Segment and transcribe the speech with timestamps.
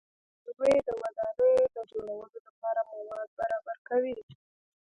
[0.45, 4.15] انجنیري سروې د ودانیو د جوړولو لپاره مواد برابر کوي